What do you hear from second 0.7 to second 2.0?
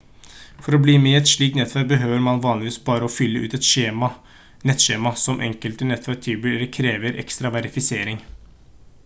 å bli med i et slikt nettverk